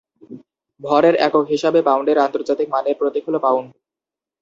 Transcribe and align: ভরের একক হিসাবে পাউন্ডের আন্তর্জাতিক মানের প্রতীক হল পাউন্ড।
ভরের 0.81 1.15
একক 1.27 1.45
হিসাবে 1.49 1.79
পাউন্ডের 1.87 2.17
আন্তর্জাতিক 2.19 2.67
মানের 2.73 2.95
প্রতীক 2.99 3.23
হল 3.27 3.35
পাউন্ড। 3.45 3.69